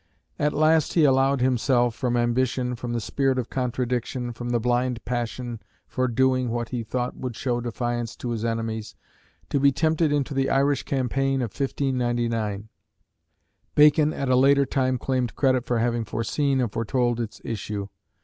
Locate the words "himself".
1.41-1.93